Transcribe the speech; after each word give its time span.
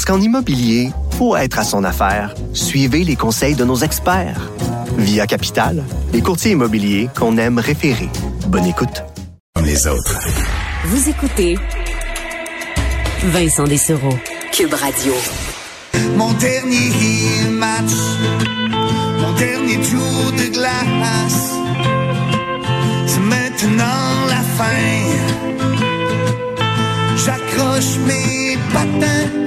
Parce 0.00 0.16
qu'en 0.16 0.24
immobilier, 0.24 0.92
pour 1.18 1.36
être 1.36 1.58
à 1.58 1.62
son 1.62 1.84
affaire, 1.84 2.34
suivez 2.54 3.04
les 3.04 3.16
conseils 3.16 3.54
de 3.54 3.66
nos 3.66 3.76
experts. 3.76 4.50
Via 4.96 5.26
Capital, 5.26 5.84
les 6.14 6.22
courtiers 6.22 6.52
immobiliers 6.52 7.10
qu'on 7.14 7.36
aime 7.36 7.58
référer. 7.58 8.08
Bonne 8.46 8.64
écoute. 8.64 9.04
Comme 9.54 9.66
les 9.66 9.86
autres. 9.86 10.18
Vous 10.86 11.06
écoutez 11.10 11.58
Vincent 13.24 13.64
Dessereau, 13.64 14.14
Cube 14.52 14.72
Radio. 14.72 15.12
Mon 16.16 16.32
dernier 16.32 17.50
match, 17.50 17.92
mon 19.20 19.32
dernier 19.34 19.76
tour 19.82 20.32
de 20.32 20.50
glace, 20.50 21.52
c'est 23.06 23.20
maintenant 23.20 24.26
la 24.30 24.42
fin. 24.56 24.64
J'accroche 27.16 27.98
mes 28.06 28.56
patins. 28.72 29.40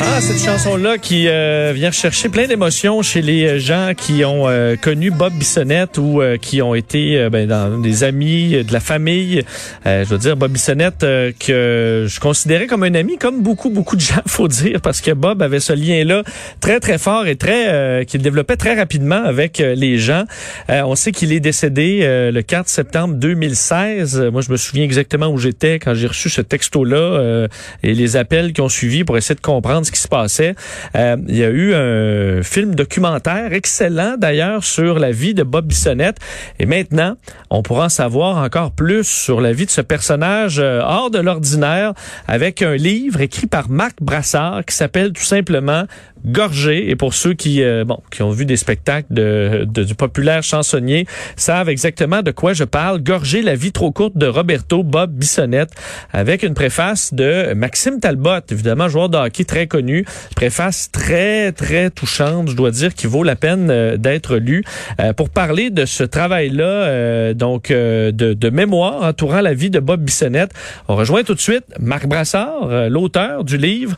Ah, 0.00 0.20
cette 0.20 0.38
chanson-là 0.38 0.98
qui 0.98 1.28
euh, 1.28 1.72
vient 1.74 1.90
chercher 1.90 2.28
plein 2.28 2.46
d'émotions 2.46 3.02
chez 3.02 3.22
les 3.22 3.58
gens 3.58 3.92
qui 3.96 4.24
ont 4.24 4.48
euh, 4.48 4.76
connu 4.76 5.10
Bob 5.10 5.32
Bissonnette 5.34 5.98
ou 5.98 6.20
euh, 6.20 6.36
qui 6.36 6.62
ont 6.62 6.74
été 6.74 7.18
euh, 7.18 7.30
ben, 7.30 7.48
dans 7.48 7.78
des 7.78 8.04
amis, 8.04 8.64
de 8.64 8.72
la 8.72 8.80
famille. 8.80 9.42
Euh, 9.86 10.04
je 10.04 10.10
veux 10.10 10.18
dire, 10.18 10.36
Bob 10.36 10.52
Bissonnette 10.52 11.02
euh, 11.04 11.32
que 11.38 12.06
je 12.08 12.20
considérais 12.20 12.66
comme 12.66 12.82
un 12.82 12.94
ami, 12.94 13.18
comme 13.18 13.42
beaucoup, 13.42 13.70
beaucoup 13.70 13.96
de 13.96 14.00
gens, 14.00 14.20
faut 14.26 14.48
dire, 14.48 14.80
parce 14.80 15.00
que 15.00 15.10
Bob 15.12 15.42
avait 15.42 15.60
ce 15.60 15.72
lien-là 15.72 16.22
très, 16.60 16.80
très 16.80 16.98
fort 16.98 17.26
et 17.26 17.36
très 17.36 17.68
euh, 17.68 18.04
qu'il 18.04 18.22
développait 18.22 18.56
très 18.56 18.74
rapidement 18.74 19.22
avec 19.24 19.60
euh, 19.60 19.74
les 19.74 19.98
gens. 19.98 20.24
Euh, 20.70 20.82
on 20.84 20.94
sait 20.96 21.12
qu'il 21.12 21.32
est 21.32 21.40
décédé 21.40 22.00
euh, 22.02 22.30
le 22.30 22.42
4 22.42 22.68
septembre 22.68 23.14
2016. 23.14 24.18
Euh, 24.18 24.30
Moi, 24.30 24.42
je 24.42 24.50
me 24.50 24.56
souviens 24.56 24.84
exactement 24.84 25.28
où 25.28 25.38
j'étais 25.38 25.78
quand 25.78 25.94
j'ai 25.94 26.06
reçu 26.08 26.30
ce 26.30 26.40
texto-là 26.40 26.96
euh, 26.96 27.48
et 27.82 27.94
les 27.94 28.16
appels 28.16 28.52
qui 28.52 28.60
ont 28.60 28.68
suivi 28.68 29.04
pour 29.04 29.16
essayer 29.16 29.34
de 29.34 29.40
comprendre 29.40 29.83
ce 29.84 29.92
qui 29.92 30.00
se 30.00 30.08
passait. 30.08 30.54
Euh, 30.96 31.16
il 31.28 31.36
y 31.36 31.44
a 31.44 31.50
eu 31.50 31.74
un 31.74 32.42
film 32.42 32.74
documentaire 32.74 33.52
excellent 33.52 34.16
d'ailleurs 34.18 34.64
sur 34.64 34.98
la 34.98 35.10
vie 35.10 35.34
de 35.34 35.42
Bob 35.42 35.66
Bissonnette. 35.66 36.18
Et 36.58 36.66
maintenant, 36.66 37.16
on 37.50 37.62
pourra 37.62 37.86
en 37.86 37.88
savoir 37.88 38.38
encore 38.38 38.72
plus 38.72 39.04
sur 39.04 39.40
la 39.40 39.52
vie 39.52 39.66
de 39.66 39.70
ce 39.70 39.80
personnage 39.80 40.58
euh, 40.58 40.80
hors 40.82 41.10
de 41.10 41.18
l'ordinaire 41.18 41.92
avec 42.28 42.62
un 42.62 42.74
livre 42.74 43.20
écrit 43.20 43.46
par 43.46 43.68
Marc 43.68 43.96
Brassard 44.00 44.64
qui 44.64 44.74
s'appelle 44.74 45.12
tout 45.12 45.22
simplement 45.22 45.84
Gorgé. 46.26 46.90
Et 46.90 46.96
pour 46.96 47.14
ceux 47.14 47.34
qui, 47.34 47.62
euh, 47.62 47.84
bon, 47.84 47.98
qui 48.10 48.22
ont 48.22 48.30
vu 48.30 48.46
des 48.46 48.56
spectacles 48.56 49.12
de, 49.12 49.66
de- 49.68 49.84
du 49.84 49.94
populaire 49.94 50.42
chansonnier, 50.42 51.06
savent 51.36 51.68
exactement 51.68 52.22
de 52.22 52.30
quoi 52.30 52.52
je 52.54 52.64
parle. 52.64 53.02
Gorgé, 53.02 53.42
la 53.42 53.54
vie 53.54 53.72
trop 53.72 53.90
courte 53.92 54.16
de 54.16 54.26
Roberto 54.26 54.82
Bob 54.82 55.12
Bissonnette, 55.12 55.70
avec 56.12 56.42
une 56.42 56.54
préface 56.54 57.12
de 57.12 57.52
Maxime 57.54 58.00
Talbot, 58.00 58.40
évidemment 58.50 58.88
joueur 58.88 59.08
de 59.08 59.18
hockey 59.18 59.44
très 59.44 59.66
connu. 59.66 60.04
Préface 60.34 60.90
très, 60.90 61.52
très 61.52 61.90
touchante, 61.90 62.48
je 62.48 62.56
dois 62.56 62.70
dire, 62.70 62.94
qui 62.94 63.06
vaut 63.06 63.22
la 63.22 63.36
peine 63.36 63.68
euh, 63.70 63.96
d'être 63.96 64.36
lue. 64.36 64.64
Euh, 65.00 65.12
pour 65.12 65.28
parler 65.28 65.68
de 65.70 65.84
ce 65.84 66.04
travail-là, 66.04 66.64
euh, 66.64 67.34
donc 67.34 67.70
de, 67.70 68.10
de 68.10 68.50
mémoire 68.50 69.02
entourant 69.02 69.40
la 69.40 69.52
vie 69.52 69.70
de 69.70 69.80
Bob 69.80 70.00
Bissonnette, 70.02 70.52
on 70.88 70.96
rejoint 70.96 71.22
tout 71.22 71.34
de 71.34 71.40
suite 71.40 71.64
Marc 71.80 72.06
Brassard, 72.06 72.88
l'auteur 72.88 73.44
du 73.44 73.56
livre, 73.58 73.96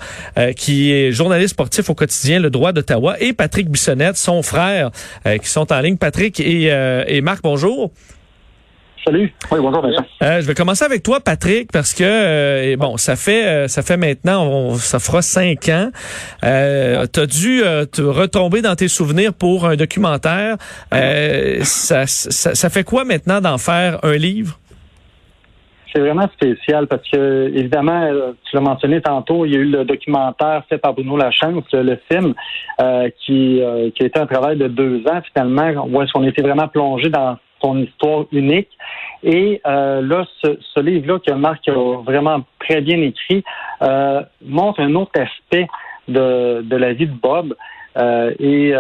qui 0.57 0.93
est 0.93 1.13
journaliste 1.13 1.51
sportif 1.51 1.89
au 1.91 1.95
quotidien 1.95 2.16
Le 2.25 2.49
Droit 2.51 2.73
d'Ottawa, 2.73 3.17
et 3.21 3.33
Patrick 3.33 3.69
Bissonnette, 3.69 4.17
son 4.17 4.43
frère, 4.43 4.91
euh, 5.27 5.39
qui 5.39 5.49
sont 5.49 5.73
en 5.73 5.81
ligne. 5.81 5.97
Patrick 5.97 6.41
et, 6.41 6.73
euh, 6.73 7.05
et 7.07 7.21
Marc, 7.21 7.41
bonjour. 7.43 7.91
Salut. 9.05 9.33
Oui, 9.53 9.59
bonjour, 9.61 9.83
Vincent. 9.83 10.05
Euh, 10.25 10.41
je 10.41 10.47
vais 10.47 10.55
commencer 10.55 10.85
avec 10.85 11.05
toi, 11.05 11.21
Patrick, 11.21 11.71
parce 11.71 11.95
que 11.95 12.03
euh, 12.03 12.77
bon, 12.77 12.97
ça 12.97 13.15
fait 13.15 13.47
euh, 13.47 13.69
ça 13.69 13.83
fait 13.83 13.97
maintenant, 13.97 14.45
on- 14.45 14.75
ça 14.77 14.99
fera 14.99 15.23
cinq 15.23 15.69
ans. 15.69 15.91
Euh, 16.43 17.07
T'as 17.07 17.27
dû 17.27 17.63
euh, 17.63 17.85
te 17.85 18.03
retomber 18.03 18.63
dans 18.63 18.75
tes 18.75 18.89
souvenirs 18.89 19.33
pour 19.33 19.65
un 19.67 19.77
documentaire. 19.77 20.57
Euh, 20.93 21.61
ça, 21.63 22.09
ça, 22.09 22.57
ça 22.57 22.69
fait 22.71 22.83
quoi 22.83 23.05
maintenant 23.05 23.41
d'en 23.41 23.59
faire 23.59 24.01
un 24.05 24.17
livre? 24.17 24.59
C'est 25.97 26.03
vraiment 26.03 26.29
spécial 26.35 26.89
parce 26.89 27.09
que, 27.09 27.51
évidemment, 27.55 28.03
euh, 28.03 28.33
tu 28.45 28.55
l'as 28.55 28.61
mentionné 28.61 29.01
tantôt, 29.01 29.47
il 29.47 29.55
y 29.55 29.57
a 29.57 29.61
eu 29.61 29.65
le 29.65 29.87
documentaire 29.87 30.63
fait 30.69 30.77
par 30.77 30.93
Bruno 30.93 31.17
Lachance, 31.17 31.65
le, 31.73 31.99
film, 32.13 32.35
euh, 32.83 33.09
qui, 33.25 33.63
euh, 33.63 33.89
qui 33.95 34.03
a 34.03 34.07
été 34.07 34.21
un 34.21 34.27
travail 34.27 34.59
de 34.59 34.69
deux 34.69 35.03
ans 35.09 35.23
finalement, 35.33 35.89
où 35.89 36.03
est-ce 36.03 36.13
qu'on 36.13 36.25
était 36.25 36.43
vraiment 36.43 36.69
plongé 36.69 37.09
dans 37.09 37.39
son 37.63 37.79
histoire 37.79 38.27
unique. 38.31 38.69
Et 39.23 39.63
là, 39.65 40.27
ce, 40.45 40.81
livre-là 40.81 41.19
que 41.27 41.33
Marc 41.33 41.67
a 41.67 41.73
vraiment 42.05 42.45
très 42.59 42.83
bien 42.83 43.01
écrit 43.01 43.43
montre 44.45 44.81
un 44.81 44.95
autre 44.97 45.19
aspect 45.19 45.67
de, 46.09 46.61
de 46.61 46.77
la 46.77 46.93
vie 46.93 47.07
de 47.07 47.15
Bob. 47.15 47.55
Et 48.39 48.75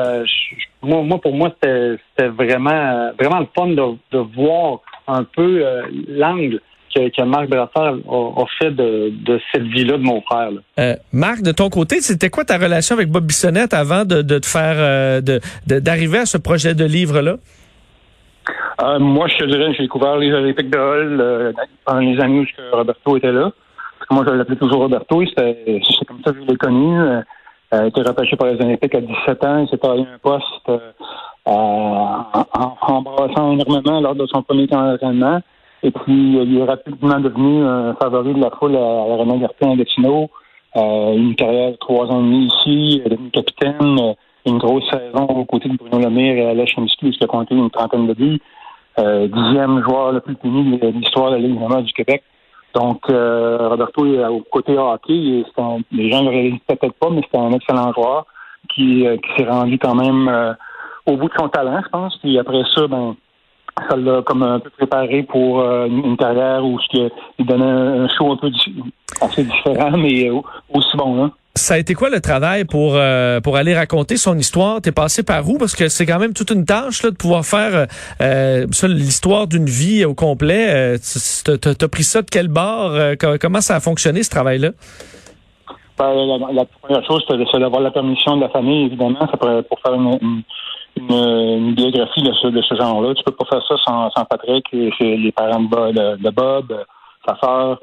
moi, 0.83 1.01
moi, 1.01 1.19
pour 1.19 1.35
moi, 1.35 1.51
c'était 1.55 2.29
vraiment, 2.29 3.11
vraiment 3.19 3.41
le 3.41 3.49
fun 3.57 3.69
de, 3.69 4.19
voir 4.19 4.81
un 5.09 5.25
peu 5.25 5.65
l'angle 6.09 6.61
que, 6.97 7.09
que 7.11 7.23
Marc 7.23 7.49
Brassard 7.49 7.95
a, 8.09 8.41
a 8.43 8.45
fait 8.59 8.71
de, 8.71 9.11
de 9.25 9.41
cette 9.53 9.65
vie-là 9.65 9.99
de 9.99 10.03
mon 10.03 10.21
frère. 10.23 10.51
Euh, 10.79 10.95
Marc, 11.13 11.43
de 11.43 11.53
ton 11.53 11.69
côté, 11.69 12.01
c'était 12.01 12.31
quoi 12.31 12.45
ta 12.45 12.57
relation 12.59 12.95
avec 12.97 13.11
Bob 13.11 13.25
Bissonnette 13.25 13.75
avant 13.75 14.05
de, 14.05 14.23
de 14.23 14.39
te 14.39 14.47
faire 14.47 14.77
euh, 14.79 15.21
d'arriver 15.67 16.19
à 16.19 16.27
ce 16.27 16.39
projet 16.39 16.75
de 16.75 16.85
livre-là? 16.85 17.37
Euh, 18.83 18.99
moi, 18.99 19.27
je 19.29 19.37
te 19.39 19.45
dirais, 19.45 19.73
j'ai 19.75 19.85
découvert 19.85 20.17
les 20.17 20.33
Olympiques 20.33 20.71
de 20.71 20.79
Hull 20.79 21.21
euh, 21.21 21.53
pendant 21.85 22.01
les 22.01 22.21
années 22.21 22.41
où 22.41 22.77
Roberto 22.77 23.17
était 23.17 23.33
là. 23.33 23.51
Moi, 24.11 24.25
je 24.27 24.33
l'appelais 24.33 24.57
toujours 24.57 24.81
Roberto. 24.81 25.23
C'est 25.37 26.05
comme 26.07 26.21
ça 26.25 26.33
que 26.33 26.39
je 26.41 26.47
l'ai 26.47 26.57
connu. 26.57 27.01
Euh, 27.01 27.21
il 27.73 27.79
a 27.79 27.87
été 27.87 28.03
repêché 28.03 28.37
par 28.37 28.47
les 28.49 28.55
Olympiques 28.65 28.95
à 28.95 29.01
17 29.01 29.45
ans. 29.45 29.59
Il 29.59 29.69
s'est 29.69 29.79
taillé 29.79 30.03
un 30.03 30.19
poste 30.23 30.45
euh, 30.69 30.79
en, 31.45 32.25
en- 32.55 32.77
embrassant 32.81 33.53
énormément 33.53 34.01
lors 34.01 34.15
de 34.15 34.27
son 34.27 34.43
premier 34.43 34.69
camp 34.69 34.87
d'entraînement. 34.87 35.41
Et 35.83 35.91
puis, 35.91 36.39
il 36.43 36.59
est 36.59 36.65
rapidement 36.65 37.21
devenu 37.21 37.65
un 37.65 37.95
favori 37.95 38.35
de 38.35 38.41
la 38.41 38.51
foule 38.51 38.77
à, 38.77 38.81
à 38.81 39.17
René 39.17 39.39
Gartin. 39.39 39.77
Euh, 40.77 41.13
une 41.17 41.35
carrière 41.37 41.71
de 41.73 41.77
trois 41.77 42.07
ans 42.07 42.21
et 42.21 42.23
demi 42.23 42.47
ici, 42.47 43.03
devenu 43.07 43.31
capitaine. 43.31 43.99
euh, 44.01 44.13
une 44.47 44.59
grosse 44.59 44.89
saison 44.91 45.25
aux 45.27 45.45
côtés 45.45 45.69
de 45.69 45.77
Bruno 45.77 45.99
Lemire 45.99 46.37
et 46.37 46.47
Alex 46.51 46.71
Chomsky, 46.73 47.09
il 47.09 47.25
a 47.25 47.27
compté 47.27 47.55
une 47.57 47.69
trentaine 47.69 48.07
de 48.07 48.15
buts. 48.15 48.41
Euh, 49.01 49.27
dixième 49.27 49.83
joueur 49.83 50.13
le 50.13 50.21
plus 50.21 50.37
puni 50.37 50.79
de 50.79 50.87
l'histoire 50.87 51.31
de 51.33 51.37
la 51.37 51.43
Ligue 51.43 51.59
du 51.85 51.93
Québec. 51.93 52.23
Donc, 52.75 53.01
euh, 53.11 53.69
Roberto, 53.69 54.07
est 54.07 54.25
au 54.27 54.41
côté 54.51 54.79
hockey, 54.79 55.45
un- 55.59 55.79
les 55.91 56.11
gens 56.13 56.21
ne 56.23 56.31
le 56.31 56.37
réalisent 56.37 56.61
peut-être 56.67 56.95
pas, 56.95 57.11
mais 57.11 57.23
c'est 57.31 57.39
un 57.41 57.51
excellent 57.53 57.93
joueur 57.93 58.27
qui, 58.73 59.07
euh, 59.07 59.17
qui 59.17 59.31
s'est 59.43 59.51
rendu 59.51 59.79
quand 59.79 59.95
même 59.97 60.29
euh, 60.29 60.53
au 61.07 61.17
bout 61.17 61.29
de 61.29 61.35
son 61.39 61.49
talent, 61.49 61.81
je 61.85 61.89
pense. 61.89 62.17
Puis 62.19 62.39
après 62.39 62.63
ça, 62.75 62.87
ben, 62.87 63.17
ça 63.89 63.97
l'a 63.97 64.23
comme 64.23 64.43
un 64.43 64.59
peu 64.59 64.71
préparé 64.71 65.23
pour 65.23 65.61
euh, 65.61 65.87
une, 65.87 66.17
carrière 66.17 66.65
où 66.65 66.79
il 66.95 67.47
donnait 67.47 67.65
un, 67.65 68.09
show 68.09 68.33
un 68.33 68.37
peu 68.37 68.51
assez 69.21 69.45
différent, 69.45 69.91
mais 69.99 70.29
euh, 70.29 70.41
aussi 70.73 70.97
bon. 70.97 71.25
Hein. 71.25 71.33
Ça 71.55 71.75
a 71.75 71.79
été 71.79 71.95
quoi 71.95 72.11
le 72.11 72.21
travail 72.21 72.65
pour 72.65 72.97
euh, 72.97 73.41
pour 73.41 73.57
aller 73.57 73.75
raconter 73.75 74.19
son 74.19 74.37
histoire? 74.37 74.83
T'es 74.83 74.93
passé 74.93 75.23
par 75.23 75.49
où? 75.49 75.57
Parce 75.57 75.75
que 75.75 75.89
c'est 75.89 76.05
quand 76.05 76.19
même 76.19 76.35
toute 76.35 76.51
une 76.51 76.67
tâche 76.67 77.03
là, 77.03 77.11
de 77.11 77.17
pouvoir 77.17 77.47
faire 77.47 77.87
euh, 78.21 78.67
ça, 78.73 78.89
l'histoire 78.89 79.47
d'une 79.47 79.65
vie 79.65 80.05
au 80.05 80.15
complet. 80.15 80.67
Euh, 80.69 80.99
T'as 81.79 81.89
pris 81.89 82.03
ça 82.03 82.21
de 82.21 82.27
quel 82.31 82.49
bord? 82.49 82.91
Euh, 82.93 83.15
co- 83.17 83.39
Comment 83.41 83.63
ça 83.63 83.77
a 83.77 83.81
fonctionné 83.81 84.23
ce 84.23 84.29
travail-là? 84.31 84.71
Ben, 85.99 86.13
la, 86.13 86.53
la 86.53 86.65
première 86.83 87.03
chose, 87.07 87.25
c'est 87.27 87.59
d'avoir 87.59 87.81
la 87.81 87.91
permission 87.91 88.37
de 88.37 88.43
la 88.43 88.51
famille, 88.51 88.85
évidemment, 88.85 89.21
ça 89.21 89.39
pourrait- 89.39 89.63
pour 89.63 89.81
faire 89.81 89.95
une, 89.95 90.19
une, 90.21 90.43
une, 90.97 91.13
une 91.13 91.75
biographie 91.75 92.23
de 92.23 92.33
ce, 92.35 92.49
de 92.49 92.63
ce 92.63 92.75
genre-là. 92.75 93.15
Tu 93.15 93.23
peux 93.25 93.33
pas 93.33 93.45
faire 93.47 93.63
ça 93.67 93.77
sans, 93.85 94.11
sans 94.11 94.25
Patrick, 94.25 94.67
et 94.73 94.91
c'est 94.99 95.17
les 95.17 95.33
parents 95.33 95.61
de, 95.61 95.69
Bob- 95.69 95.95
de, 96.23 96.31
Bob, 96.31 96.73
euh, 96.73 96.85
sa 97.27 97.37
sœur. 97.39 97.79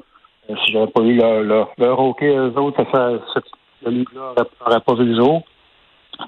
Euh, 0.50 0.54
Si 0.64 0.72
j'avais 0.72 0.86
pas 0.88 1.02
eu 1.02 1.16
leur, 1.16 1.42
leur, 1.42 1.68
leur 1.78 1.98
OK, 2.00 2.22
eux 2.22 2.52
autres, 2.56 2.84
ça, 2.92 3.12
ça, 3.32 3.40
ce 3.84 3.88
livre-là 3.90 4.32
aurait, 4.36 4.48
aurait 4.66 4.80
pas 4.80 4.94
vu 4.94 5.04
le 5.06 5.16
jour. 5.16 5.42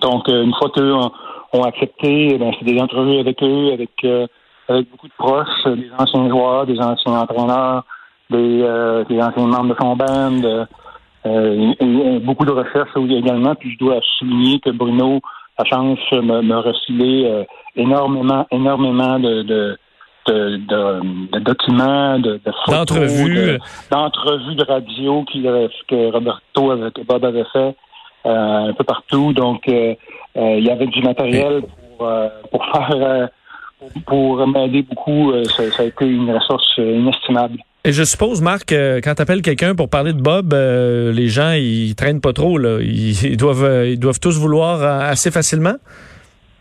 Donc, 0.01 0.29
euh, 0.29 0.43
une 0.45 0.55
fois 0.55 0.71
qu'eux 0.71 0.93
ont, 0.95 1.11
ont 1.53 1.63
accepté, 1.65 2.37
ben, 2.39 2.53
c'est 2.59 2.65
des 2.65 2.81
entrevues 2.81 3.19
avec 3.19 3.43
eux, 3.43 3.73
avec, 3.73 3.91
euh, 4.05 4.27
avec 4.69 4.91
beaucoup 4.91 5.07
de 5.09 5.13
proches, 5.17 5.49
euh, 5.67 5.77
des 5.77 5.91
anciens 5.99 6.29
joueurs, 6.29 6.67
des 6.67 6.79
anciens 6.81 7.21
entraîneurs, 7.21 7.85
des, 8.31 8.63
euh, 8.63 9.05
des 9.05 9.21
anciens 9.21 9.47
membres 9.47 9.75
de 9.75 9.77
son 9.81 9.95
band. 9.97 10.43
euh, 10.45 10.65
euh, 11.27 12.19
beaucoup 12.21 12.45
de 12.45 12.53
recherches 12.53 12.91
également. 12.97 13.55
Puis 13.57 13.73
je 13.73 13.79
dois 13.79 13.99
souligner 14.19 14.61
que 14.61 14.71
Bruno 14.71 15.21
a 15.59 15.65
chance 15.65 15.99
me, 16.13 16.43
me 16.43 16.57
refiler 16.57 17.25
euh, 17.27 17.45
énormément, 17.77 18.47
énormément 18.51 19.19
de, 19.19 19.43
de, 19.43 19.79
de, 20.29 20.57
de- 20.57 21.31
de 21.33 21.39
documents, 21.41 22.19
de, 22.19 22.33
de 22.45 22.53
photos, 22.65 22.79
D'entrevues. 22.87 23.35
de- 23.35 23.59
d'entrevues 23.91 24.55
de 24.55 24.65
radio 24.65 25.25
qu'il 25.25 25.47
avait- 25.49 25.69
que 25.89 26.13
Roberto 26.13 26.71
avait, 26.71 26.91
que 26.91 27.03
Bob 27.03 27.25
avait 27.25 27.45
fait 27.53 27.75
euh, 28.27 28.69
un 28.71 28.73
peu 28.73 28.85
partout. 28.85 29.33
Donc, 29.33 29.69
euh, 29.69 29.95
euh, 30.37 30.57
il 30.59 30.65
y 30.65 30.71
avait 30.71 30.89
du 30.89 31.01
matériel 31.03 31.63
pour, 31.97 32.07
euh, 32.09 32.29
pour 32.51 32.65
faire 32.67 32.91
euh, 32.93 33.27
pour, 33.79 34.37
pour 34.39 34.47
m'aider 34.49 34.83
beaucoup. 34.83 35.31
Euh, 35.33 35.45
ça, 35.45 35.71
ça 35.71 35.83
a 35.85 35.87
été 35.87 36.07
une 36.07 36.31
ressource 36.35 36.73
euh, 36.79 36.97
inestimable. 36.99 37.59
Et 37.87 37.93
je 37.93 38.03
suppose, 38.03 38.43
Marc, 38.43 38.73
euh, 38.73 39.01
quand 39.01 39.15
tu 39.15 39.23
appelles 39.23 39.43
quelqu'un 39.43 39.77
pour 39.77 39.89
parler 39.89 40.13
de 40.13 40.21
Bob, 40.21 40.53
euh, 40.53 41.13
les 41.13 41.29
gens, 41.29 41.53
ils 41.53 41.95
traînent 41.95 42.21
pas 42.21 42.33
trop. 42.33 42.59
Là. 42.59 42.81
Ils, 42.81 43.37
doivent, 43.37 43.63
euh, 43.63 43.89
ils 43.89 44.01
doivent 44.01 44.19
tous 44.19 44.41
vouloir 44.41 44.83
assez 44.83 45.31
facilement? 45.31 45.75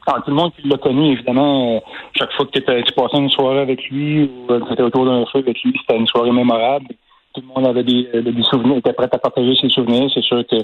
Ah, 0.05 0.21
tout 0.23 0.29
le 0.29 0.35
monde 0.35 0.51
qui 0.53 0.67
l'a 0.67 0.77
connu, 0.77 1.13
évidemment, 1.13 1.81
chaque 2.15 2.31
fois 2.33 2.45
que 2.45 2.59
tu 2.59 2.93
passais 2.93 3.17
une 3.17 3.31
soirée 3.31 3.61
avec 3.61 3.89
lui 3.89 4.25
ou 4.25 4.45
que 4.47 4.67
tu 4.67 4.73
étais 4.73 4.83
autour 4.83 5.05
d'un 5.05 5.25
feu 5.25 5.39
avec 5.39 5.59
lui, 5.63 5.73
c'était 5.81 5.97
une 5.97 6.05
soirée 6.05 6.31
mémorable. 6.31 6.85
Tout 7.33 7.41
le 7.41 7.47
monde 7.47 7.67
avait 7.67 7.83
des, 7.83 8.07
souvenirs, 8.43 8.77
était 8.77 8.93
prêt 8.93 9.09
à 9.11 9.17
partager 9.17 9.55
ses 9.59 9.69
souvenirs. 9.69 10.11
C'est 10.13 10.23
sûr 10.23 10.45
que 10.45 10.57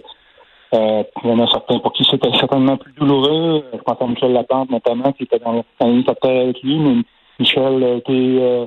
il 0.74 1.30
y 1.30 1.32
en 1.32 1.40
a 1.40 1.48
certains 1.50 1.80
pour 1.80 1.92
qui 1.92 2.06
c'était 2.10 2.32
certainement 2.40 2.78
plus 2.78 2.94
douloureux. 2.94 3.64
Je 3.74 3.80
pense 3.80 4.00
à 4.00 4.06
Michel 4.06 4.32
Lapente, 4.32 4.70
notamment, 4.70 5.12
qui 5.12 5.24
était 5.24 5.40
dans 5.40 5.66
l'hélicoptère 5.82 6.44
avec 6.44 6.62
lui, 6.62 6.78
mais 6.78 7.02
Michel 7.40 7.84
a 7.84 7.96
été 7.96 8.14
euh, 8.14 8.66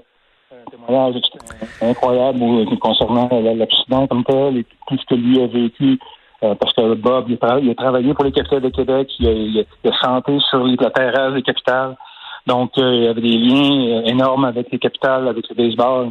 un 0.52 0.70
témoignage 0.70 1.14
incroyable 1.81 2.41
où- 2.43 2.76
concernant 2.76 3.29
euh, 3.32 3.55
l'accident 3.55 4.06
comme 4.06 4.25
tel 4.25 4.59
et 4.59 4.67
tout 4.87 4.97
ce 4.99 5.05
que 5.06 5.15
lui 5.15 5.41
a 5.43 5.47
vécu. 5.47 5.99
Euh, 6.43 6.55
parce 6.56 6.73
que 6.75 6.94
Bob, 6.94 7.26
il 7.29 7.38
a, 7.41 7.59
il 7.59 7.71
a 7.71 7.75
travaillé 7.75 8.12
pour 8.12 8.25
les 8.25 8.32
capitales 8.32 8.61
de 8.61 8.69
Québec, 8.69 9.09
il 9.19 9.29
a, 9.29 9.32
il 9.32 9.67
a, 9.88 9.93
chanté 10.05 10.38
sur 10.50 10.65
les, 10.65 10.76
la 10.76 10.91
terrasse 10.91 11.35
des 11.35 11.43
capitales. 11.43 11.97
Donc, 12.47 12.73
euh, 12.76 12.94
il 12.94 13.09
avait 13.09 13.21
des 13.23 13.38
liens 13.38 13.87
euh, 13.87 14.03
énormes 14.05 14.44
avec 14.44 14.71
les 14.71 14.79
capitales, 14.79 15.26
avec 15.29 15.49
le 15.49 15.55
baseball. 15.55 16.11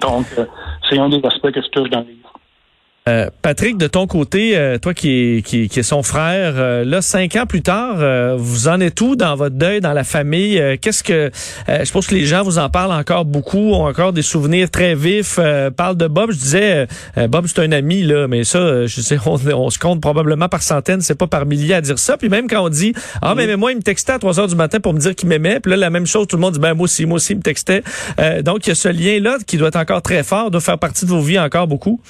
Donc, 0.00 0.26
euh, 0.36 0.44
c'est 0.88 0.98
un 0.98 1.08
des 1.08 1.24
aspects 1.24 1.50
que 1.50 1.62
je 1.62 1.68
touche 1.68 1.88
dans 1.88 2.00
le 2.00 2.06
livre. 2.06 2.32
Euh, 3.08 3.30
Patrick, 3.40 3.78
de 3.78 3.86
ton 3.86 4.08
côté, 4.08 4.56
euh, 4.56 4.78
toi 4.78 4.92
qui 4.92 5.42
qui, 5.46 5.68
qui 5.68 5.78
est 5.78 5.84
son 5.84 6.02
frère, 6.02 6.54
euh, 6.56 6.84
là, 6.84 7.00
cinq 7.02 7.36
ans 7.36 7.46
plus 7.46 7.62
tard, 7.62 7.98
euh, 7.98 8.34
vous 8.36 8.66
en 8.66 8.80
êtes 8.80 9.00
où 9.00 9.14
dans 9.14 9.36
votre 9.36 9.54
deuil, 9.54 9.80
dans 9.80 9.92
la 9.92 10.02
famille? 10.02 10.58
Euh, 10.58 10.76
Qu'est-ce 10.80 11.04
que... 11.04 11.30
euh, 11.68 11.84
je 11.84 11.92
pense 11.92 12.08
que 12.08 12.16
les 12.16 12.26
gens 12.26 12.42
vous 12.42 12.58
en 12.58 12.68
parlent 12.68 12.90
encore 12.90 13.24
beaucoup, 13.24 13.74
ont 13.74 13.86
encore 13.86 14.12
des 14.12 14.22
souvenirs 14.22 14.70
très 14.72 14.96
vifs, 14.96 15.36
euh, 15.38 15.70
parlent 15.70 15.96
de 15.96 16.08
Bob. 16.08 16.32
Je 16.32 16.36
disais, 16.36 16.88
euh, 17.16 17.28
Bob, 17.28 17.46
c'est 17.46 17.60
un 17.60 17.70
ami, 17.70 18.02
là, 18.02 18.26
mais 18.26 18.42
ça, 18.42 18.86
je 18.86 19.00
sais, 19.00 19.18
on, 19.26 19.38
on 19.54 19.70
se 19.70 19.78
compte 19.78 20.00
probablement 20.00 20.48
par 20.48 20.62
centaines, 20.62 21.00
c'est 21.00 21.14
pas 21.14 21.28
par 21.28 21.46
milliers 21.46 21.74
à 21.74 21.80
dire 21.80 22.00
ça. 22.00 22.16
Puis 22.16 22.28
même 22.28 22.48
quand 22.48 22.64
on 22.64 22.68
dit, 22.70 22.92
ah, 23.22 23.36
mais, 23.36 23.46
mais 23.46 23.56
moi, 23.56 23.70
il 23.70 23.76
me 23.76 23.82
textait 23.82 24.14
à 24.14 24.18
3 24.18 24.40
heures 24.40 24.48
du 24.48 24.56
matin 24.56 24.80
pour 24.80 24.92
me 24.92 24.98
dire 24.98 25.14
qu'il 25.14 25.28
m'aimait, 25.28 25.60
puis 25.60 25.70
là, 25.70 25.76
la 25.76 25.90
même 25.90 26.06
chose, 26.06 26.26
tout 26.26 26.34
le 26.34 26.40
monde 26.40 26.54
dit, 26.54 26.60
ben 26.60 26.74
moi 26.74 26.84
aussi, 26.84 27.06
moi 27.06 27.16
aussi, 27.16 27.34
il 27.34 27.36
me 27.36 27.42
textait. 27.42 27.84
Euh, 28.18 28.42
donc, 28.42 28.66
il 28.66 28.70
y 28.70 28.72
a 28.72 28.74
ce 28.74 28.88
lien-là 28.88 29.38
qui 29.46 29.58
doit 29.58 29.68
être 29.68 29.76
encore 29.76 30.02
très 30.02 30.24
fort, 30.24 30.50
doit 30.50 30.60
faire 30.60 30.78
partie 30.78 31.04
de 31.04 31.10
vos 31.10 31.20
vies 31.20 31.38
encore 31.38 31.68
beaucoup. 31.68 32.00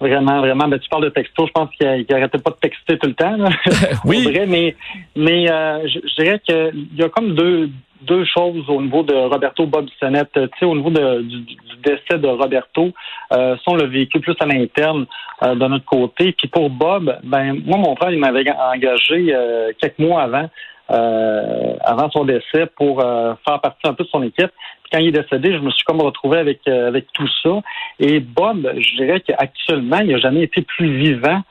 Vraiment, 0.00 0.40
vraiment. 0.40 0.68
Ben, 0.68 0.78
tu 0.78 0.88
parles 0.88 1.04
de 1.04 1.08
texto, 1.10 1.46
je 1.46 1.52
pense 1.52 1.70
qu'il 1.74 2.06
n'arrêtait 2.08 2.38
pas 2.38 2.50
de 2.50 2.56
texter 2.60 2.98
tout 2.98 3.08
le 3.08 3.14
temps. 3.14 3.36
Là. 3.36 3.50
Oui. 4.04 4.22
Vrai, 4.24 4.46
mais 4.46 4.76
mais 5.16 5.50
euh, 5.50 5.86
je, 5.88 5.98
je 6.08 6.22
dirais 6.22 6.40
qu'il 6.44 6.86
y 6.96 7.02
a 7.02 7.08
comme 7.08 7.34
deux 7.34 7.68
deux 8.02 8.24
choses 8.24 8.64
au 8.68 8.80
niveau 8.80 9.02
de 9.02 9.12
Roberto 9.12 9.66
Bob 9.66 9.86
Bissonnette. 9.86 10.30
Tu 10.32 10.40
sais, 10.60 10.64
au 10.64 10.76
niveau 10.76 10.90
de- 10.90 11.20
du, 11.22 11.40
du 11.40 11.56
décès 11.82 12.16
de 12.16 12.28
Roberto, 12.28 12.92
euh, 13.32 13.56
on 13.66 13.74
l'a 13.74 13.86
vécu 13.86 14.20
plus 14.20 14.36
à 14.38 14.46
l'interne 14.46 15.04
euh, 15.42 15.56
de 15.56 15.66
notre 15.66 15.84
côté. 15.84 16.30
Puis 16.32 16.46
pour 16.46 16.70
Bob, 16.70 17.18
ben 17.24 17.60
moi, 17.66 17.76
mon 17.78 17.96
frère, 17.96 18.12
il 18.12 18.20
m'avait 18.20 18.44
engagé 18.72 19.34
euh, 19.34 19.72
quelques 19.80 19.98
mois 19.98 20.22
avant, 20.22 20.48
euh, 20.90 21.74
avant 21.80 22.10
son 22.10 22.24
décès, 22.24 22.66
pour 22.76 23.04
euh, 23.04 23.34
faire 23.46 23.60
partie 23.60 23.86
un 23.86 23.94
peu 23.94 24.04
de 24.04 24.08
son 24.08 24.22
équipe. 24.22 24.50
Puis 24.82 24.90
quand 24.92 24.98
il 24.98 25.08
est 25.08 25.22
décédé, 25.22 25.52
je 25.52 25.58
me 25.58 25.70
suis 25.70 25.84
comme 25.84 26.00
retrouvé 26.00 26.38
avec 26.38 26.60
euh, 26.66 26.88
avec 26.88 27.06
tout 27.12 27.28
ça. 27.42 27.60
Et 28.00 28.20
Bob, 28.20 28.72
je 28.76 28.96
dirais 28.96 29.20
qu'actuellement, 29.20 29.98
il 29.98 30.12
n'a 30.12 30.18
jamais 30.18 30.42
été 30.42 30.62
plus 30.62 30.96
vivant 30.96 31.42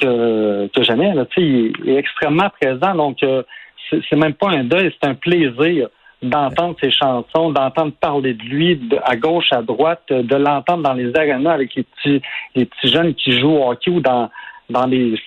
que, 0.00 0.68
que 0.68 0.82
jamais. 0.82 1.12
Là. 1.12 1.24
Il, 1.36 1.72
est 1.86 1.96
extrêmement 1.96 2.50
présent. 2.50 2.94
Donc, 2.94 3.22
euh, 3.22 3.42
c'est 3.90 4.16
même 4.16 4.34
pas 4.34 4.50
un 4.50 4.64
deuil, 4.64 4.92
c'est 5.00 5.08
un 5.08 5.14
plaisir 5.14 5.88
d'entendre 6.22 6.76
ses 6.80 6.90
chansons, 6.90 7.50
d'entendre 7.50 7.92
parler 8.00 8.32
de 8.32 8.42
lui 8.44 8.76
de, 8.76 8.98
à 9.04 9.14
gauche, 9.16 9.52
à 9.52 9.60
droite, 9.60 10.04
de 10.08 10.36
l'entendre 10.36 10.82
dans 10.82 10.94
les 10.94 11.14
arénas 11.14 11.52
avec 11.52 11.74
les 11.74 11.82
petits, 11.82 12.22
les 12.54 12.64
petits 12.64 12.88
jeunes 12.88 13.14
qui 13.14 13.38
jouent 13.38 13.58
au 13.58 13.70
hockey 13.70 13.90
ou 13.90 14.00
dans, 14.00 14.30
dans 14.70 14.86
les 14.86 15.18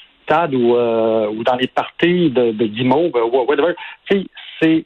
ou, 0.53 0.75
euh, 0.75 1.29
ou 1.29 1.43
dans 1.43 1.55
les 1.55 1.67
parties 1.67 2.29
de, 2.29 2.51
de 2.51 2.65
guimauve, 2.65 3.11
whatever. 3.47 3.73
C'est 4.09 4.85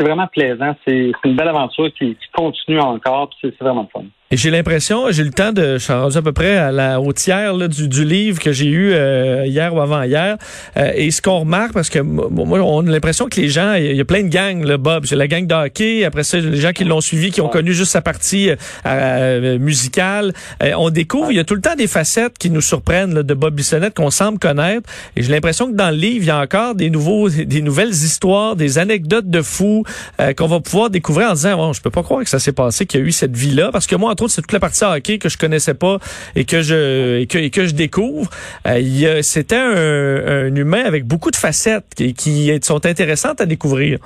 vraiment 0.00 0.26
plaisant. 0.26 0.74
C'est 0.86 1.12
une 1.24 1.36
belle 1.36 1.48
aventure 1.48 1.92
qui, 1.92 2.14
qui 2.14 2.28
continue 2.32 2.80
encore. 2.80 3.30
C'est 3.40 3.56
vraiment 3.58 3.88
fun. 3.92 4.04
Et 4.32 4.38
j'ai 4.38 4.50
l'impression, 4.50 5.10
j'ai 5.10 5.20
eu 5.20 5.26
le 5.26 5.30
temps 5.30 5.52
de, 5.52 5.74
je 5.74 5.84
suis 5.84 5.92
rendu 5.92 6.16
à 6.16 6.22
peu 6.22 6.32
près 6.32 6.56
à 6.56 6.72
la 6.72 7.02
au 7.02 7.12
tiers 7.12 7.52
là, 7.52 7.68
du, 7.68 7.86
du 7.86 8.02
livre 8.02 8.40
que 8.40 8.50
j'ai 8.50 8.64
eu 8.64 8.92
euh, 8.94 9.44
hier 9.44 9.74
ou 9.74 9.80
avant-hier. 9.82 10.38
Euh, 10.78 10.90
et 10.94 11.10
ce 11.10 11.20
qu'on 11.20 11.40
remarque, 11.40 11.74
parce 11.74 11.90
que 11.90 11.98
moi, 11.98 12.58
on 12.60 12.86
a 12.86 12.90
l'impression 12.90 13.28
que 13.28 13.38
les 13.38 13.50
gens, 13.50 13.74
il 13.74 13.94
y 13.94 14.00
a 14.00 14.06
plein 14.06 14.22
de 14.22 14.28
gangs, 14.28 14.64
là, 14.64 14.78
Bob. 14.78 15.04
C'est 15.04 15.16
la 15.16 15.28
gang 15.28 15.46
de 15.46 15.54
hockey. 15.54 16.06
Après 16.06 16.24
ça, 16.24 16.38
les 16.38 16.56
gens 16.56 16.72
qui 16.72 16.84
l'ont 16.84 17.02
suivi, 17.02 17.30
qui 17.30 17.42
ont 17.42 17.48
connu 17.48 17.74
juste 17.74 17.92
sa 17.92 18.00
partie 18.00 18.48
euh, 18.48 18.56
euh, 18.86 19.58
musicale. 19.58 20.32
Euh, 20.62 20.72
on 20.78 20.88
découvre, 20.88 21.30
il 21.30 21.36
y 21.36 21.38
a 21.38 21.44
tout 21.44 21.54
le 21.54 21.60
temps 21.60 21.76
des 21.76 21.86
facettes 21.86 22.38
qui 22.38 22.48
nous 22.48 22.62
surprennent 22.62 23.14
là, 23.14 23.22
de 23.22 23.34
Bob 23.34 23.54
Bissonnette 23.54 23.92
qu'on 23.92 24.10
semble 24.10 24.38
connaître. 24.38 24.88
Et 25.14 25.22
j'ai 25.22 25.30
l'impression 25.30 25.70
que 25.70 25.76
dans 25.76 25.90
le 25.90 25.96
livre, 25.96 26.24
il 26.24 26.28
y 26.28 26.30
a 26.30 26.40
encore 26.40 26.74
des 26.74 26.88
nouveaux, 26.88 27.28
des 27.28 27.60
nouvelles 27.60 27.90
histoires, 27.90 28.56
des 28.56 28.78
anecdotes 28.78 29.28
de 29.28 29.42
fous 29.42 29.84
euh, 30.20 30.32
qu'on 30.32 30.48
va 30.48 30.60
pouvoir 30.60 30.88
découvrir 30.88 31.32
en 31.32 31.34
disant, 31.34 31.54
bon, 31.58 31.74
je 31.74 31.82
peux 31.82 31.90
pas 31.90 32.02
croire 32.02 32.24
que 32.24 32.30
ça 32.30 32.38
s'est 32.38 32.52
passé, 32.52 32.86
qu'il 32.86 33.00
y 33.00 33.02
a 33.02 33.06
eu 33.06 33.12
cette 33.12 33.36
vie-là, 33.36 33.68
parce 33.70 33.86
que 33.86 33.94
moi, 33.94 34.10
entre 34.10 34.21
c'est 34.28 34.42
toute 34.42 34.52
la 34.52 34.60
partie 34.60 34.84
hockey 34.84 35.18
que 35.18 35.28
je 35.28 35.38
connaissais 35.38 35.74
pas 35.74 35.98
et 36.34 36.44
que 36.44 36.62
je 36.62 37.24
que, 37.24 37.48
que 37.48 37.66
je 37.66 37.74
découvre. 37.74 38.30
Euh, 38.66 39.22
C'était 39.22 39.56
un, 39.56 40.54
humain 40.54 40.84
avec 40.84 41.04
beaucoup 41.04 41.30
de 41.30 41.36
facettes 41.36 41.94
qui, 41.96 42.14
qui 42.14 42.58
sont 42.62 42.84
intéressantes 42.86 43.40
à 43.40 43.46
découvrir. 43.46 43.98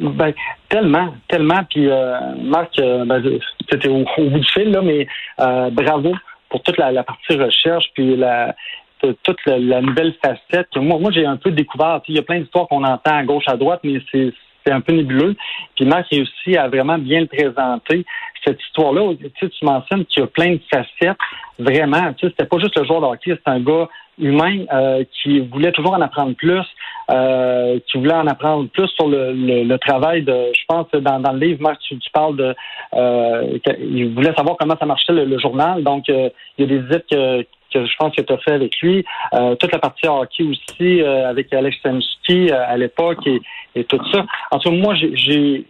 Ben, 0.00 0.32
tellement, 0.70 1.14
tellement. 1.28 1.62
Puis, 1.68 1.86
euh, 1.86 2.18
Marc, 2.42 2.78
euh, 2.78 3.04
ben, 3.04 3.22
c'était 3.70 3.88
au, 3.88 4.04
bout 4.16 4.38
du 4.38 4.46
fil, 4.46 4.70
là, 4.70 4.80
mais 4.80 5.06
euh, 5.40 5.70
bravo 5.70 6.14
pour 6.48 6.62
toute 6.62 6.78
la, 6.78 7.04
partie 7.04 7.36
recherche, 7.36 7.84
puis 7.94 8.16
la, 8.16 8.56
toute 9.00 9.38
la, 9.46 9.58
la 9.58 9.80
nouvelle 9.80 10.14
facette 10.20 10.74
moi, 10.76 10.98
moi 10.98 11.12
j'ai 11.12 11.24
un 11.24 11.36
peu 11.36 11.52
découvert. 11.52 12.00
Il 12.08 12.16
y 12.16 12.18
a 12.18 12.22
plein 12.22 12.40
d'histoires 12.40 12.66
qu'on 12.66 12.82
entend 12.82 13.14
à 13.14 13.22
gauche, 13.22 13.44
à 13.46 13.56
droite, 13.56 13.80
mais 13.84 14.00
c'est 14.10 14.32
c'est 14.64 14.72
un 14.72 14.80
peu 14.80 14.92
nébuleux. 14.92 15.34
Puis 15.74 15.84
Marc 15.84 16.08
réussit 16.10 16.56
à 16.56 16.68
vraiment 16.68 16.98
bien 16.98 17.20
le 17.20 17.26
présenter. 17.26 18.04
Cette 18.44 18.60
histoire-là, 18.62 19.14
tu, 19.18 19.30
sais, 19.38 19.48
tu 19.50 19.64
mentionnes 19.64 20.04
qu'il 20.06 20.20
y 20.22 20.24
a 20.24 20.26
plein 20.26 20.52
de 20.52 20.60
facettes. 20.72 21.18
Vraiment, 21.58 22.12
tu 22.14 22.26
sais, 22.26 22.32
c'était 22.32 22.46
pas 22.46 22.58
juste 22.58 22.76
le 22.78 22.84
joueur 22.84 23.02
de 23.02 23.06
hockey, 23.06 23.32
c'est 23.32 23.52
un 23.52 23.60
gars 23.60 23.88
humain 24.18 24.64
euh, 24.72 25.04
qui 25.12 25.40
voulait 25.40 25.72
toujours 25.72 25.94
en 25.94 26.00
apprendre 26.00 26.34
plus, 26.34 26.64
euh, 27.10 27.78
qui 27.86 27.98
voulait 27.98 28.14
en 28.14 28.26
apprendre 28.26 28.68
plus 28.68 28.88
sur 28.88 29.08
le, 29.08 29.32
le, 29.32 29.64
le 29.64 29.78
travail 29.78 30.22
de, 30.22 30.52
je 30.54 30.62
pense, 30.68 30.86
dans, 30.92 31.20
dans 31.20 31.32
le 31.32 31.38
livre, 31.38 31.62
Marc, 31.62 31.80
tu, 31.80 31.98
tu 31.98 32.10
parles 32.10 32.36
de, 32.36 32.54
euh, 32.94 33.58
il 33.78 34.14
voulait 34.14 34.34
savoir 34.34 34.56
comment 34.58 34.76
ça 34.78 34.86
marchait 34.86 35.12
le, 35.12 35.24
le 35.24 35.38
journal. 35.38 35.82
Donc, 35.82 36.08
euh, 36.08 36.28
il 36.56 36.64
y 36.64 36.64
a 36.64 36.68
des 36.68 36.82
visites 36.86 37.06
que, 37.10 37.42
que 37.72 37.86
je 37.86 37.96
pense 37.98 38.14
que 38.14 38.22
tu 38.22 38.32
as 38.32 38.38
fait 38.38 38.52
avec 38.52 38.78
lui. 38.80 39.04
Euh, 39.34 39.54
toute 39.54 39.72
la 39.72 39.78
partie 39.78 40.06
hockey 40.06 40.44
aussi, 40.44 41.02
euh, 41.02 41.28
avec 41.30 41.52
Alex 41.52 41.76
Semsky 41.82 42.50
euh, 42.50 42.64
à 42.66 42.76
l'époque 42.76 43.26
et 43.74 43.84
tout 43.84 44.00
ça. 44.12 44.24
En 44.50 44.58
tout 44.58 44.70
cas, 44.70 44.76
moi, 44.76 44.94
j'ai- 44.94 45.66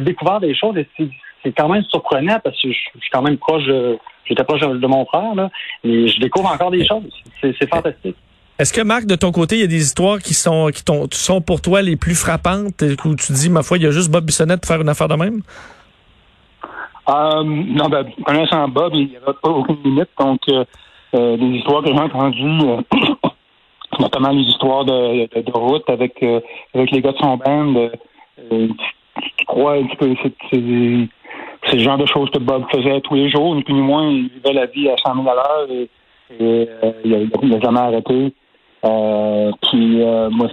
découvert 0.00 0.40
des 0.40 0.54
choses 0.54 0.76
et 0.76 0.86
c'est 1.42 1.52
quand 1.52 1.68
même 1.68 1.82
surprenant 1.84 2.38
parce 2.42 2.60
que 2.60 2.72
je, 2.72 2.78
je 2.94 3.00
suis 3.00 3.10
quand 3.12 3.22
même 3.22 3.36
proche, 3.38 3.64
de- 3.64 3.98
j'étais 4.24 4.44
proche 4.44 4.60
de, 4.60 4.86
mon 4.86 5.04
frère, 5.06 5.34
là, 5.34 5.50
mais 5.84 6.08
je 6.08 6.18
découvre 6.20 6.50
encore 6.50 6.70
des 6.70 6.86
choses. 6.86 7.04
C'est 7.40 7.54
c'est 7.58 7.68
fantastique. 7.68 8.16
Est-ce 8.58 8.72
que 8.72 8.80
Marc, 8.80 9.04
de 9.04 9.16
ton 9.16 9.32
côté, 9.32 9.56
il 9.56 9.60
y 9.60 9.64
a 9.64 9.66
des 9.66 9.82
histoires 9.82 10.18
qui 10.18 10.32
sont 10.32 10.68
qui 10.72 10.82
t'ont- 10.82 11.06
sont 11.12 11.42
pour 11.42 11.60
toi 11.60 11.82
les 11.82 11.96
plus 11.96 12.14
frappantes 12.14 12.82
où 13.04 13.14
tu 13.14 13.32
dis 13.32 13.50
ma 13.50 13.62
foi, 13.62 13.76
il 13.76 13.82
y 13.84 13.86
a 13.86 13.90
juste 13.90 14.10
Bob 14.10 14.24
Bissonnette 14.24 14.62
pour 14.62 14.68
faire 14.68 14.80
une 14.80 14.88
affaire 14.88 15.08
de 15.08 15.14
même? 15.14 15.42
Euh, 17.08 17.44
non, 17.44 17.88
ben, 17.88 18.04
connaissant 18.24 18.66
Bob, 18.68 18.92
il 18.94 19.08
n'y 19.10 19.16
avait 19.16 19.26
pas 19.40 19.48
aucune 19.50 19.76
limite. 19.84 20.08
Donc, 20.18 20.40
euh, 20.48 20.64
euh, 21.14 21.36
des 21.36 21.58
histoires 21.58 21.82
que 21.82 21.92
j'ai 21.92 21.98
entendues, 22.00 22.60
euh, 22.64 22.80
notamment 24.00 24.30
les 24.30 24.42
histoires 24.42 24.84
de, 24.84 25.26
de, 25.26 25.40
de 25.42 25.52
route 25.52 25.88
avec, 25.88 26.22
euh, 26.22 26.40
avec 26.74 26.90
les 26.90 27.00
gars 27.00 27.12
de 27.12 27.18
son 27.18 27.36
band, 27.36 27.74
euh, 27.76 27.88
euh, 28.52 28.68
tu, 28.68 29.46
tu 29.46 29.66
un 29.66 29.84
petit 29.84 29.96
peu, 29.96 30.14
c'est, 30.50 31.76
le 31.76 31.82
genre 31.82 31.98
de 31.98 32.06
choses 32.06 32.30
que 32.30 32.38
Bob 32.38 32.64
faisait 32.72 33.00
tous 33.00 33.14
les 33.14 33.28
jours, 33.30 33.54
ni 33.54 33.62
plus 33.62 33.74
ni 33.74 33.80
moins. 33.80 34.08
Il 34.08 34.28
vivait 34.28 34.52
la 34.52 34.66
vie 34.66 34.88
à 34.88 34.96
100 34.96 35.14
000 35.14 35.28
à 35.28 35.34
l'heure 35.34 35.70
et, 35.70 35.88
et 36.38 36.68
euh, 36.82 36.92
il 37.42 37.48
n'a 37.48 37.60
jamais 37.60 37.80
arrêté. 37.80 38.32
Euh, 38.84 39.50
puis, 39.62 40.02
euh, 40.02 40.30
moi, 40.30 40.48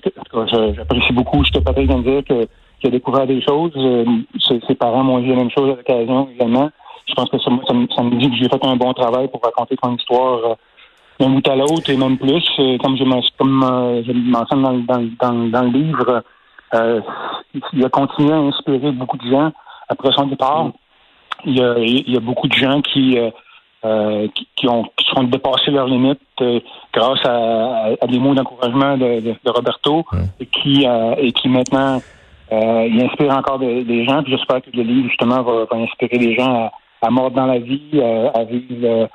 j'apprécie 0.76 1.14
beaucoup. 1.14 1.44
Je 1.44 1.52
te 1.52 1.60
Patrick 1.60 1.88
de 1.88 1.96
me 1.96 2.04
dire 2.04 2.24
que 2.24 2.48
qu'il 2.80 2.90
a 2.90 2.92
découvert 2.92 3.28
des 3.28 3.42
choses. 3.42 3.72
Ses, 4.40 4.60
ses 4.68 4.76
parents 4.76 5.04
m'ont 5.04 5.20
dit 5.20 5.30
la 5.30 5.36
même 5.36 5.52
chose 5.52 5.72
à 5.72 5.76
l'occasion 5.76 6.28
également. 6.36 6.70
je 7.08 7.14
pense 7.14 7.30
que 7.30 7.38
ça, 7.38 7.52
ça 7.68 7.74
ça 7.96 8.04
me 8.04 8.18
dit 8.18 8.30
que 8.30 8.36
j'ai 8.36 8.50
fait 8.50 8.66
un 8.66 8.76
bon 8.76 8.94
travail 8.94 9.28
pour 9.30 9.42
raconter 9.42 9.78
ton 9.78 9.96
histoire 9.96 10.58
d'un 11.24 11.30
bout 11.34 11.48
à 11.48 11.56
l'autre 11.56 11.90
et 11.90 11.98
même 11.98 12.18
plus. 12.18 12.44
Comme 12.82 12.98
je, 12.98 13.04
comme, 13.38 13.64
euh, 13.64 14.04
je 14.06 14.12
mentionne 14.12 14.62
dans, 14.62 14.72
le- 14.72 14.82
dans, 14.82 14.98
le- 15.00 15.12
dans, 15.20 15.32
le- 15.32 15.50
dans 15.50 15.62
le 15.64 15.70
livre, 15.70 16.24
euh, 16.76 17.02
il 17.74 17.86
a 17.86 17.90
continué 17.90 18.34
à 18.34 18.38
inspirer 18.38 18.92
beaucoup 18.92 19.18
de 19.18 19.30
gens 19.30 19.52
après 19.90 20.12
son 20.16 20.28
départ. 20.28 20.68
Il 21.46 21.58
y 21.58 21.62
a, 21.64 21.78
il 21.78 22.10
y 22.12 22.18
a 22.18 22.20
beaucoup 22.20 22.48
de 22.48 22.54
gens 22.54 22.82
qui, 22.82 23.18
euh, 23.86 24.28
qui, 24.34 24.48
qui 24.56 24.68
ont 24.70 24.84
qui 24.98 25.06
sont 25.14 25.24
dépassés 25.24 25.72
leurs 25.72 25.88
limites 25.88 26.20
grâce 26.94 27.26
à, 27.26 27.90
à 28.02 28.08
des 28.08 28.18
mots 28.20 28.34
d'encouragement 28.34 28.98
de, 28.98 29.20
de, 29.20 29.36
de 29.46 29.50
Roberto 29.52 30.06
et 30.40 30.46
qui 30.46 30.86
et 31.18 31.32
qui 31.34 31.50
maintenant 31.50 32.02
il 32.52 33.02
inspire 33.04 33.36
encore 33.36 33.60
des, 33.60 33.84
des 33.84 34.06
gens. 34.06 34.24
Puis 34.24 34.34
j'espère 34.36 34.62
que 34.62 34.70
le 34.74 34.84
livre 34.84 35.10
justement 35.10 35.42
va, 35.42 35.66
va 35.70 35.78
inspirer 35.78 36.18
des 36.18 36.34
gens 36.36 36.54
à, 36.66 36.72
à 37.04 37.10
mordre 37.10 37.36
dans 37.36 37.46
la 37.46 37.60
vie, 37.60 37.82
euh, 37.96 38.30
à 38.34 38.44
vivre 38.46 38.66
euh, 38.84 39.08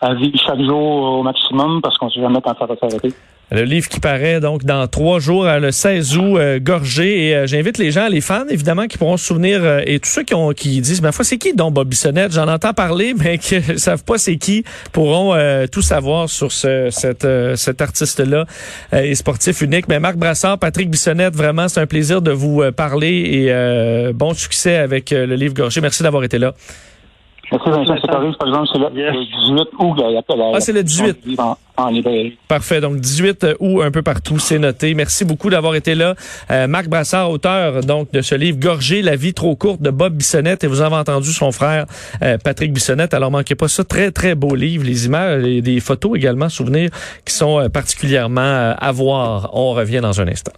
à 0.00 0.14
vivre 0.14 0.38
chaque 0.44 0.60
jour 0.60 1.18
au 1.18 1.22
maximum 1.22 1.80
parce 1.82 1.96
qu'on 1.98 2.06
ne 2.06 2.10
sait 2.10 2.20
jamais 2.20 2.40
quand 2.42 2.56
ça 2.58 2.66
va 2.66 2.76
s'arrêter. 2.76 3.14
Le 3.50 3.62
livre 3.62 3.88
qui 3.88 4.00
paraît 4.00 4.40
donc 4.40 4.64
dans 4.64 4.86
trois 4.88 5.20
jours, 5.20 5.46
euh, 5.46 5.58
le 5.58 5.70
16 5.70 6.16
août, 6.16 6.38
euh, 6.38 6.58
Gorgé. 6.60 7.28
Et 7.28 7.36
euh, 7.36 7.46
j'invite 7.46 7.76
les 7.76 7.90
gens, 7.90 8.08
les 8.08 8.22
fans, 8.22 8.48
évidemment, 8.48 8.86
qui 8.86 8.96
pourront 8.96 9.18
se 9.18 9.26
souvenir, 9.26 9.60
euh, 9.62 9.80
et 9.84 10.00
tous 10.00 10.08
ceux 10.08 10.22
qui, 10.22 10.34
ont, 10.34 10.52
qui 10.52 10.80
disent, 10.80 11.02
ma 11.02 11.12
foi, 11.12 11.24
c'est 11.24 11.36
qui 11.36 11.54
donc 11.54 11.74
Bob 11.74 11.86
Bissonnette? 11.86 12.32
J'en 12.32 12.48
entends 12.48 12.72
parler, 12.72 13.14
mais 13.18 13.36
qui 13.36 13.56
ne 13.56 13.76
savent 13.76 14.02
pas 14.02 14.16
c'est 14.16 14.36
qui, 14.36 14.64
pourront 14.92 15.34
tout 15.70 15.82
savoir 15.82 16.28
sur 16.28 16.52
ce, 16.52 16.88
cette, 16.90 17.26
cet 17.56 17.82
artiste-là 17.82 18.46
et 18.92 19.14
sportif 19.14 19.60
unique. 19.60 19.88
Mais 19.88 20.00
Marc 20.00 20.16
Brassard, 20.16 20.58
Patrick 20.58 20.90
Bissonnette, 20.90 21.34
vraiment, 21.34 21.68
c'est 21.68 21.80
un 21.80 21.86
plaisir 21.86 22.22
de 22.22 22.30
vous 22.30 22.62
parler 22.76 23.48
et 23.48 24.12
bon 24.12 24.34
succès 24.34 24.76
avec 24.76 25.10
le 25.10 25.34
livre 25.34 25.54
Gorgé. 25.54 25.80
Merci 25.80 26.02
d'avoir 26.02 26.24
été 26.24 26.38
là. 26.38 26.54
Merci 27.52 27.70
Vincent, 27.70 27.94
c'est 28.02 28.10
arrive, 28.14 28.34
par 28.36 28.48
exemple, 28.48 28.68
c'est 28.72 28.78
le, 28.78 28.88
le 29.12 29.24
18 29.24 29.68
août. 29.78 29.98
la- 29.98 30.54
Ah, 30.54 30.60
c'est 30.60 30.72
le 30.72 30.82
18. 30.82 31.16
En, 31.38 31.56
en 31.76 31.88
librairie. 31.88 32.36
Parfait. 32.48 32.80
Donc, 32.80 32.96
18 32.96 33.46
août, 33.60 33.82
un 33.82 33.90
peu 33.90 34.02
partout, 34.02 34.38
c'est 34.38 34.58
noté. 34.58 34.94
Merci 34.94 35.24
beaucoup 35.24 35.50
d'avoir 35.50 35.74
été 35.74 35.94
là. 35.94 36.14
Euh, 36.50 36.66
Marc 36.66 36.88
Brassard, 36.88 37.30
auteur 37.30 37.82
donc 37.82 38.10
de 38.12 38.22
ce 38.22 38.34
livre 38.34 38.58
Gorgé, 38.58 39.02
la 39.02 39.16
vie 39.16 39.34
trop 39.34 39.54
courte 39.56 39.82
de 39.82 39.90
Bob 39.90 40.14
Bissonnette. 40.14 40.64
Et 40.64 40.66
vous 40.66 40.80
avez 40.80 40.96
entendu 40.96 41.30
son 41.32 41.52
frère 41.52 41.86
euh, 42.22 42.38
Patrick 42.42 42.72
Bissonnette. 42.72 43.14
Alors, 43.14 43.30
manquez 43.30 43.54
pas 43.54 43.68
ça. 43.68 43.84
Très, 43.84 44.10
très 44.10 44.34
beau 44.34 44.54
livre. 44.54 44.84
Les 44.84 45.06
images 45.06 45.44
et 45.44 45.60
des 45.62 45.80
photos 45.80 46.16
également, 46.16 46.48
souvenirs 46.48 46.90
qui 47.24 47.34
sont 47.34 47.60
euh, 47.60 47.68
particulièrement 47.68 48.40
euh, 48.40 48.74
à 48.78 48.92
voir. 48.92 49.50
On 49.52 49.72
revient 49.72 50.00
dans 50.00 50.20
un 50.20 50.28
instant. 50.28 50.52